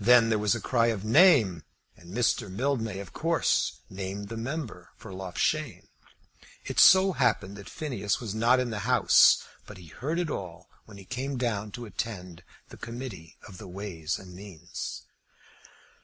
Then 0.00 0.28
there 0.28 0.40
was 0.40 0.56
a 0.56 0.60
cry 0.60 0.88
of 0.88 1.04
"name;" 1.04 1.62
and 1.96 2.12
Mr. 2.12 2.50
Mildmay 2.50 2.98
of 2.98 3.12
course 3.12 3.78
named 3.88 4.28
the 4.28 4.36
member 4.36 4.90
for 4.96 5.14
Loughshane. 5.14 5.86
It 6.64 6.80
so 6.80 7.12
happened 7.12 7.56
that 7.56 7.68
Phineas 7.70 8.18
was 8.18 8.34
not 8.34 8.58
in 8.58 8.70
the 8.70 8.80
House, 8.90 9.44
but 9.64 9.78
he 9.78 9.86
heard 9.86 10.18
it 10.18 10.30
all 10.30 10.68
when 10.84 10.96
he 10.96 11.04
came 11.04 11.36
down 11.36 11.70
to 11.78 11.86
attend 11.86 12.42
the 12.70 12.76
Committee 12.76 13.36
of 13.46 13.60
Ways 13.60 14.18
and 14.18 14.34
Means. 14.34 15.02